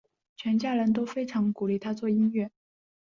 [0.35, 2.49] 全家人都非常鼓励他做音乐。